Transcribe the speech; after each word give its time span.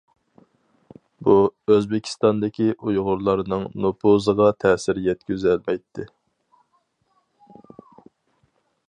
بۇ 1.27 1.33
ئۆزبېكىستاندىكى 1.73 2.69
ئۇيغۇرلارنىڭ 2.71 3.67
نوپۇزىغا 3.85 4.49
تەسىر 4.65 5.03
يەتكۈزەلمەيتتى. 5.11 6.09